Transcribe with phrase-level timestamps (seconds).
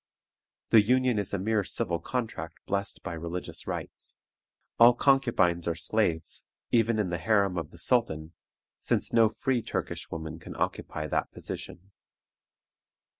[0.69, 4.17] The union is a mere civil contract blessed by religious rites.
[4.79, 8.33] All concubines are slaves, even in the harem of the sultan,
[8.79, 11.91] since no free Turkish woman can occupy that position.